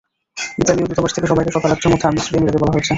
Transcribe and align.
ইতালীয় 0.63 0.87
দূতাবাস 0.89 1.11
থেকে 1.15 1.27
সবাইকে 1.31 1.55
সকাল 1.55 1.69
আটটার 1.73 1.91
মধ্যে 1.91 2.07
আর্মি 2.07 2.21
স্টেডিয়ামে 2.21 2.47
যেতে 2.47 2.61
বলা 2.61 2.73
হয়েছে। 2.73 2.89